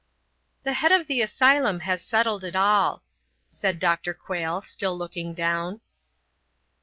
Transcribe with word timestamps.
"The 0.63 0.73
head 0.73 0.91
of 0.91 1.05
the 1.05 1.21
asylum 1.21 1.81
has 1.81 2.03
settled 2.03 2.43
it 2.43 2.55
all," 2.55 3.03
said 3.49 3.77
Dr. 3.77 4.15
Quayle, 4.15 4.61
still 4.61 4.97
looking 4.97 5.35
down. 5.35 5.79